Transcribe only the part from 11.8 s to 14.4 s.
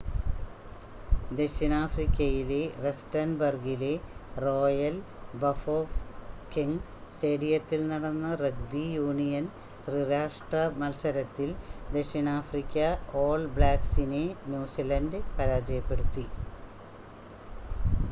ദക്ഷിണാഫ്രിക്ക ഓൾ ബ്ലാക്ക്സിനെ